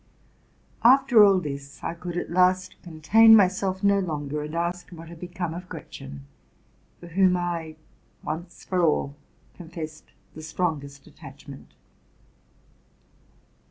After 0.83 1.23
all 1.23 1.39
this, 1.39 1.83
I 1.83 1.93
could 1.93 2.17
at 2.17 2.31
last 2.31 2.81
contain 2.81 3.35
my 3.35 3.47
self 3.47 3.83
no 3.83 3.99
longer, 3.99 4.41
and 4.41 4.55
asked 4.55 4.91
what 4.91 5.09
had 5.09 5.19
become 5.19 5.53
of 5.53 5.69
Gretchen, 5.69 6.25
for 6.99 7.09
whom 7.09 7.37
I, 7.37 7.75
once 8.23 8.63
for 8.63 8.81
all, 8.81 9.15
confessed 9.55 10.05
the 10.33 10.41
strongest 10.41 11.05
attachment. 11.05 11.75